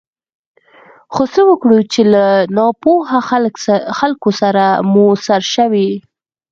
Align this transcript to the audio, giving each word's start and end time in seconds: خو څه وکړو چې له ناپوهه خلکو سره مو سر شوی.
خو 1.13 1.23
څه 1.33 1.41
وکړو 1.49 1.79
چې 1.91 2.01
له 2.13 2.25
ناپوهه 2.57 3.19
خلکو 3.99 4.29
سره 4.41 4.63
مو 4.91 5.05
سر 5.25 5.41
شوی. 5.55 5.89